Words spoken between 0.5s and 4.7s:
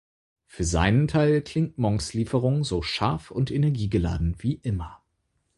seinen Teil klingt Monks Lieferung so scharf und energiegeladen wie